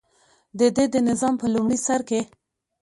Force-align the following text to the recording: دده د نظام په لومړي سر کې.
دده 0.59 0.83
د 0.93 0.95
نظام 1.09 1.33
په 1.41 1.45
لومړي 1.53 1.77
سر 1.85 2.01
کې. 2.09 2.21